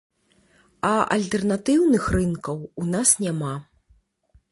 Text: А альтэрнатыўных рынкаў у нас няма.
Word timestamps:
А 0.87 0.93
альтэрнатыўных 1.15 2.07
рынкаў 2.15 2.57
у 2.85 2.87
нас 2.95 3.09
няма. 3.25 3.53